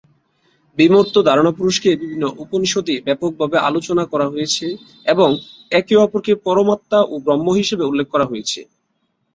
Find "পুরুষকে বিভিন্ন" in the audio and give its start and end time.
1.57-2.25